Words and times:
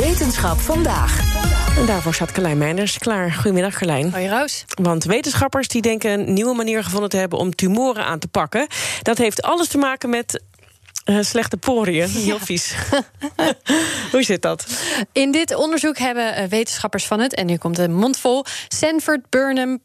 Wetenschap 0.00 0.58
vandaag. 0.58 1.20
En 1.78 1.86
daarvoor 1.86 2.14
staat 2.14 2.32
Carlijn 2.32 2.58
Meinders 2.58 2.98
klaar. 2.98 3.32
Goedemiddag, 3.32 3.78
Carlijn. 3.78 4.12
Hoi, 4.12 4.28
Roos. 4.28 4.64
Want 4.82 5.04
wetenschappers 5.04 5.68
die 5.68 5.82
denken 5.82 6.10
een 6.10 6.32
nieuwe 6.32 6.54
manier 6.54 6.84
gevonden 6.84 7.08
te 7.08 7.16
hebben 7.16 7.38
om 7.38 7.54
tumoren 7.54 8.04
aan 8.04 8.18
te 8.18 8.28
pakken. 8.28 8.66
Dat 9.02 9.18
heeft 9.18 9.42
alles 9.42 9.68
te 9.68 9.78
maken 9.78 10.10
met 10.10 10.42
eh, 11.04 11.18
slechte 11.20 11.56
poriën. 11.56 12.08
Heel 12.08 12.38
vies. 12.38 12.74
Hoe 14.12 14.22
zit 14.22 14.42
dat? 14.42 14.66
In 15.12 15.32
dit 15.32 15.54
onderzoek 15.54 15.98
hebben 15.98 16.34
eh, 16.34 16.48
wetenschappers 16.48 17.06
van 17.06 17.20
het, 17.20 17.34
en 17.34 17.46
nu 17.46 17.56
komt 17.56 17.78
een 17.78 17.94
mond 17.94 18.16
vol, 18.16 18.44
Sanford 18.68 19.20
Burnham 19.28 19.80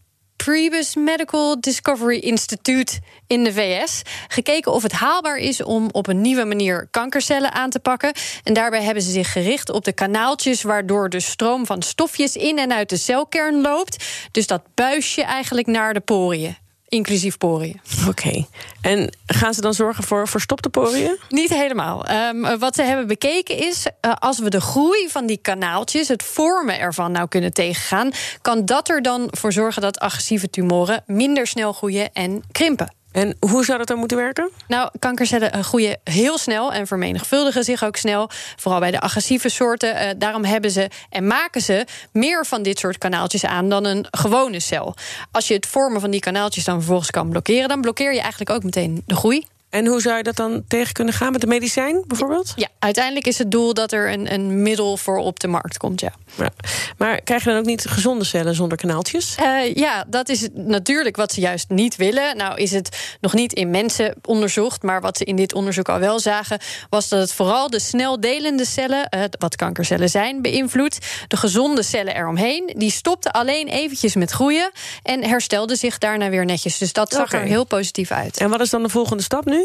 Prebus 0.46 0.96
Medical 0.96 1.60
Discovery 1.60 2.18
Institute 2.18 3.00
in 3.28 3.44
de 3.44 3.54
VS 3.54 4.02
gekeken 4.28 4.72
of 4.72 4.84
het 4.84 4.92
haalbaar 4.92 5.38
is 5.38 5.64
om 5.64 5.90
op 5.92 6.08
een 6.08 6.22
nieuwe 6.22 6.46
manier 6.46 6.88
kankercellen 6.92 7.52
aan 7.52 7.70
te 7.70 7.80
pakken. 7.80 8.14
En 8.44 8.54
daarbij 8.54 8.84
hebben 8.84 9.04
ze 9.04 9.12
zich 9.12 9.32
gericht 9.32 9.70
op 9.70 9.84
de 9.84 9.94
kanaaltjes 9.94 10.62
waardoor 10.62 11.10
de 11.10 11.20
stroom 11.20 11.66
van 11.66 11.82
stofjes 11.82 12.36
in 12.36 12.58
en 12.58 12.74
uit 12.74 12.90
de 12.90 12.98
celkern 12.98 13.62
loopt. 13.62 14.06
Dus 14.32 14.48
dat 14.48 14.62
buisje 14.76 15.24
eigenlijk 15.24 15.68
naar 15.68 15.94
de 15.94 16.00
poriën. 16.00 16.65
Inclusief 16.90 17.38
poriën. 17.38 17.82
Oké. 18.08 18.46
En 18.82 19.16
gaan 19.26 19.54
ze 19.54 19.62
dan 19.62 19.74
zorgen 19.74 20.04
voor 20.04 20.28
verstopte 20.28 20.70
poriën? 20.70 21.18
Niet 21.30 21.50
helemaal. 21.50 22.10
Um, 22.12 22.60
wat 22.60 22.76
ze 22.76 22.82
hebben 22.82 23.08
bekeken 23.08 23.58
is, 23.58 23.86
uh, 23.86 24.14
als 24.20 24.40
we 24.40 24.50
de 24.50 24.62
groei 24.62 25.10
van 25.10 25.26
die 25.26 25.38
kanaaltjes, 25.38 26.08
het 26.08 26.24
vormen 26.24 26.80
ervan 26.80 27.12
nou 27.12 27.28
kunnen 27.28 27.54
tegengaan, 27.54 28.12
kan 28.42 28.66
dat 28.66 28.90
er 28.90 29.02
dan 29.02 29.28
voor 29.32 29.54
zorgen 29.54 29.82
dat 29.82 30.00
agressieve 30.00 30.50
tumoren 30.50 31.04
minder 31.06 31.48
snel 31.48 31.74
groeien 31.74 32.14
en 32.14 32.44
krimpen. 32.52 32.94
En 33.16 33.36
hoe 33.40 33.66
zou 33.66 33.78
dat 33.78 33.88
dan 33.88 33.98
moeten 33.98 34.18
werken? 34.18 34.50
Nou, 34.68 34.90
kankercellen 35.00 35.52
eh, 35.52 35.64
groeien 35.64 35.98
heel 36.04 36.38
snel 36.38 36.74
en 36.74 36.88
vermenigvuldigen 36.88 37.64
zich 37.64 37.84
ook 37.84 37.96
snel. 37.96 38.30
Vooral 38.56 38.80
bij 38.80 38.92
de 38.92 39.00
agressieve 39.00 39.50
soorten. 39.50 39.96
Uh, 39.96 40.10
daarom 40.18 40.44
hebben 40.44 40.72
ze 40.72 40.90
en 41.10 41.28
maken 41.28 41.62
ze 41.62 41.86
meer 42.12 42.46
van 42.46 42.64
dit 42.64 42.80
soort 42.80 42.98
kanaaltjes 42.98 43.46
aan 43.46 43.70
dan 43.70 43.86
een 43.86 44.08
gewone 44.12 44.60
cel. 44.60 44.96
Als 45.32 45.48
je 45.48 45.54
het 45.54 45.66
vormen 45.66 46.02
van 46.02 46.12
die 46.12 46.20
kanaaltjes 46.20 46.64
dan 46.64 46.76
vervolgens 46.76 47.12
kan 47.12 47.30
blokkeren, 47.30 47.70
dan 47.70 47.82
blokkeer 47.82 48.14
je 48.14 48.22
eigenlijk 48.22 48.50
ook 48.50 48.64
meteen 48.64 49.04
de 49.06 49.16
groei. 49.16 49.48
En 49.76 49.86
hoe 49.86 50.02
zou 50.02 50.18
je 50.18 50.24
dat 50.24 50.36
dan 50.36 50.64
tegen 50.68 50.94
kunnen 50.94 51.14
gaan 51.14 51.32
met 51.32 51.44
een 51.44 51.50
medicijn 51.50 52.04
bijvoorbeeld? 52.08 52.54
Ja, 52.56 52.68
uiteindelijk 52.80 53.28
is 53.28 53.38
het 53.38 53.52
doel 53.52 53.74
dat 53.74 53.92
er 53.92 54.12
een, 54.12 54.34
een 54.34 54.62
middel 54.62 54.98
voor 54.98 55.18
op 55.18 55.40
de 55.40 55.48
markt 55.48 55.78
komt, 55.78 56.00
ja. 56.00 56.14
ja. 56.38 56.50
Maar 56.98 57.22
krijg 57.22 57.44
je 57.44 57.50
dan 57.50 57.60
ook 57.60 57.66
niet 57.66 57.86
gezonde 57.86 58.26
cellen 58.26 58.56
zonder 58.56 58.78
kanaaltjes? 58.78 59.36
Uh, 59.42 59.74
ja, 59.74 60.06
dat 60.08 60.30
is 60.30 60.48
natuurlijk 60.54 61.16
wat 61.16 61.32
ze 61.32 61.40
juist 61.40 61.70
niet 61.70 61.96
willen. 61.96 62.38
Nou 62.38 62.58
is 62.58 62.72
het 62.72 63.18
nog 63.22 63.34
niet 63.34 63.54
in 63.54 63.70
mensen 63.70 64.16
onderzocht, 64.22 64.84
maar 64.84 65.02
wat 65.02 65.18
ze 65.18 65.24
in 65.24 65.36
dit 65.36 65.54
onderzoek 65.54 65.90
al 65.90 66.00
wel 66.00 66.20
zagen, 66.20 66.60
was 66.90 67.10
dat 67.10 67.20
het 67.20 67.34
vooral 67.34 67.70
de 67.70 67.80
snel 67.80 68.20
delende 68.20 68.66
cellen, 68.66 69.08
uh, 69.16 69.24
wat 69.40 69.56
kankercellen 69.56 70.10
zijn, 70.10 70.42
beïnvloedt. 70.42 70.98
De 71.28 71.38
gezonde 71.38 71.84
cellen 71.84 72.16
eromheen, 72.16 72.74
die 72.78 72.92
stopten 72.92 73.32
alleen 73.32 73.68
eventjes 73.68 74.16
met 74.16 74.32
groeien 74.32 74.72
en 75.04 75.24
herstelden 75.24 75.78
zich 75.78 75.98
daarna 75.98 76.30
weer 76.30 76.46
netjes. 76.46 76.78
Dus 76.78 76.94
dat 76.94 77.14
zag 77.14 77.32
er 77.34 77.42
heel 77.42 77.66
positief 77.66 78.12
uit. 78.12 78.38
En 78.38 78.50
wat 78.50 78.62
is 78.62 78.70
dan 78.70 78.84
de 78.84 78.90
volgende 78.90 79.24
stap 79.24 79.46
nu? 79.46 79.65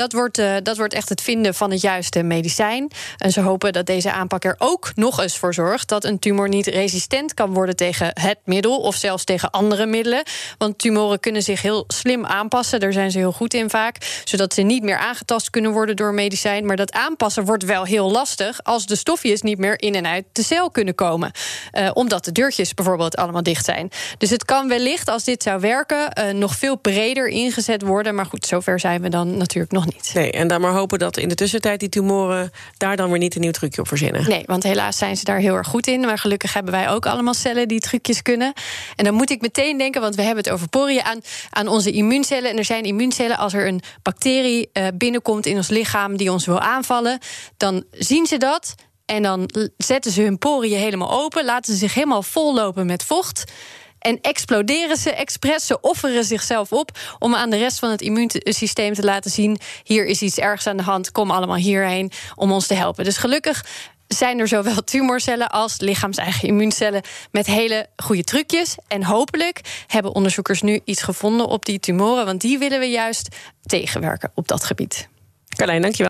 Dat 0.00 0.12
wordt, 0.12 0.38
uh, 0.38 0.56
dat 0.62 0.76
wordt 0.76 0.94
echt 0.94 1.08
het 1.08 1.20
vinden 1.20 1.54
van 1.54 1.70
het 1.70 1.80
juiste 1.80 2.22
medicijn. 2.22 2.90
En 3.16 3.30
ze 3.30 3.40
hopen 3.40 3.72
dat 3.72 3.86
deze 3.86 4.12
aanpak 4.12 4.44
er 4.44 4.54
ook 4.58 4.92
nog 4.94 5.20
eens 5.20 5.36
voor 5.36 5.54
zorgt 5.54 5.88
dat 5.88 6.04
een 6.04 6.18
tumor 6.18 6.48
niet 6.48 6.66
resistent 6.66 7.34
kan 7.34 7.52
worden 7.52 7.76
tegen 7.76 8.10
het 8.20 8.38
middel 8.44 8.78
of 8.78 8.94
zelfs 8.94 9.24
tegen 9.24 9.50
andere 9.50 9.86
middelen. 9.86 10.22
Want 10.58 10.78
tumoren 10.78 11.20
kunnen 11.20 11.42
zich 11.42 11.62
heel 11.62 11.84
slim 11.86 12.26
aanpassen. 12.26 12.80
Daar 12.80 12.92
zijn 12.92 13.10
ze 13.10 13.18
heel 13.18 13.32
goed 13.32 13.54
in 13.54 13.70
vaak. 13.70 14.22
Zodat 14.24 14.54
ze 14.54 14.62
niet 14.62 14.82
meer 14.82 14.96
aangetast 14.96 15.50
kunnen 15.50 15.72
worden 15.72 15.96
door 15.96 16.14
medicijn. 16.14 16.66
Maar 16.66 16.76
dat 16.76 16.92
aanpassen 16.92 17.44
wordt 17.44 17.64
wel 17.64 17.84
heel 17.84 18.10
lastig 18.10 18.62
als 18.62 18.86
de 18.86 18.96
stofjes 18.96 19.42
niet 19.42 19.58
meer 19.58 19.80
in 19.80 19.94
en 19.94 20.06
uit 20.06 20.24
de 20.32 20.42
cel 20.42 20.70
kunnen 20.70 20.94
komen. 20.94 21.30
Uh, 21.72 21.90
omdat 21.92 22.24
de 22.24 22.32
deurtjes 22.32 22.74
bijvoorbeeld 22.74 23.16
allemaal 23.16 23.42
dicht 23.42 23.64
zijn. 23.64 23.90
Dus 24.18 24.30
het 24.30 24.44
kan 24.44 24.68
wellicht, 24.68 25.08
als 25.08 25.24
dit 25.24 25.42
zou 25.42 25.60
werken, 25.60 26.18
uh, 26.18 26.34
nog 26.34 26.54
veel 26.54 26.76
breder 26.76 27.28
ingezet 27.28 27.82
worden. 27.82 28.14
Maar 28.14 28.26
goed, 28.26 28.46
zover 28.46 28.80
zijn 28.80 29.02
we 29.02 29.08
dan 29.08 29.36
natuurlijk 29.36 29.72
nog 29.72 29.84
niet. 29.84 29.89
Nee, 30.14 30.32
en 30.32 30.48
dan 30.48 30.60
maar 30.60 30.72
hopen 30.72 30.98
dat 30.98 31.16
in 31.16 31.28
de 31.28 31.34
tussentijd 31.34 31.80
die 31.80 31.88
tumoren 31.88 32.50
daar 32.76 32.96
dan 32.96 33.10
weer 33.10 33.18
niet 33.18 33.34
een 33.34 33.40
nieuw 33.40 33.50
trucje 33.50 33.80
op 33.80 33.88
verzinnen. 33.88 34.28
Nee, 34.28 34.42
want 34.46 34.62
helaas 34.62 34.98
zijn 34.98 35.16
ze 35.16 35.24
daar 35.24 35.38
heel 35.38 35.54
erg 35.54 35.68
goed 35.68 35.86
in. 35.86 36.00
Maar 36.00 36.18
gelukkig 36.18 36.52
hebben 36.52 36.72
wij 36.72 36.88
ook 36.88 37.06
allemaal 37.06 37.34
cellen 37.34 37.68
die 37.68 37.80
trucjes 37.80 38.22
kunnen. 38.22 38.52
En 38.96 39.04
dan 39.04 39.14
moet 39.14 39.30
ik 39.30 39.40
meteen 39.40 39.78
denken, 39.78 40.00
want 40.00 40.14
we 40.14 40.22
hebben 40.22 40.44
het 40.44 40.52
over 40.52 40.68
poriën, 40.68 41.02
aan, 41.02 41.20
aan 41.50 41.68
onze 41.68 41.90
immuuncellen. 41.90 42.50
En 42.50 42.58
er 42.58 42.64
zijn 42.64 42.84
immuuncellen, 42.84 43.38
als 43.38 43.52
er 43.52 43.66
een 43.66 43.82
bacterie 44.02 44.70
uh, 44.72 44.86
binnenkomt 44.94 45.46
in 45.46 45.56
ons 45.56 45.68
lichaam 45.68 46.16
die 46.16 46.32
ons 46.32 46.46
wil 46.46 46.60
aanvallen, 46.60 47.18
dan 47.56 47.84
zien 47.90 48.26
ze 48.26 48.36
dat. 48.36 48.74
En 49.04 49.22
dan 49.22 49.50
zetten 49.76 50.12
ze 50.12 50.22
hun 50.22 50.38
poriën 50.38 50.78
helemaal 50.78 51.10
open, 51.22 51.44
laten 51.44 51.72
ze 51.72 51.78
zich 51.78 51.94
helemaal 51.94 52.22
vollopen 52.22 52.86
met 52.86 53.04
vocht. 53.04 53.52
En 54.00 54.18
exploderen 54.20 54.96
ze 54.96 55.10
expres. 55.10 55.66
Ze 55.66 55.80
offeren 55.80 56.24
zichzelf 56.24 56.72
op 56.72 56.98
om 57.18 57.34
aan 57.34 57.50
de 57.50 57.56
rest 57.56 57.78
van 57.78 57.90
het 57.90 58.00
immuunsysteem 58.00 58.94
te 58.94 59.04
laten 59.04 59.30
zien: 59.30 59.58
hier 59.82 60.06
is 60.06 60.22
iets 60.22 60.38
ergs 60.38 60.66
aan 60.66 60.76
de 60.76 60.82
hand, 60.82 61.12
kom 61.12 61.30
allemaal 61.30 61.56
hierheen 61.56 62.10
om 62.34 62.52
ons 62.52 62.66
te 62.66 62.74
helpen. 62.74 63.04
Dus 63.04 63.16
gelukkig 63.16 63.64
zijn 64.06 64.38
er 64.38 64.48
zowel 64.48 64.84
tumorcellen 64.84 65.50
als 65.50 65.80
lichaams-eigen 65.80 66.48
immuuncellen 66.48 67.02
met 67.30 67.46
hele 67.46 67.86
goede 67.96 68.24
trucjes. 68.24 68.76
En 68.88 69.04
hopelijk 69.04 69.60
hebben 69.86 70.14
onderzoekers 70.14 70.62
nu 70.62 70.80
iets 70.84 71.02
gevonden 71.02 71.46
op 71.46 71.64
die 71.64 71.80
tumoren, 71.80 72.24
want 72.24 72.40
die 72.40 72.58
willen 72.58 72.78
we 72.80 72.86
juist 72.86 73.36
tegenwerken 73.62 74.30
op 74.34 74.48
dat 74.48 74.64
gebied. 74.64 75.08
Carlijn, 75.56 75.82
dankjewel. 75.82 76.09